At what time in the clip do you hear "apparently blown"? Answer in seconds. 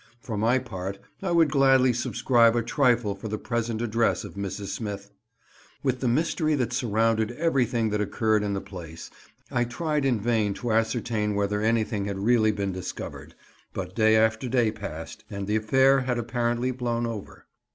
16.17-17.05